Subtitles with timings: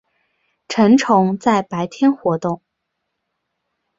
[0.67, 2.63] 成虫在白天活动。